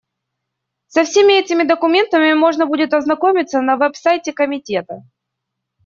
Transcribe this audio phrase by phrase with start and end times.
[0.87, 5.03] Со всеми этими документами можно будет ознакомиться на веб-сайте Комитета.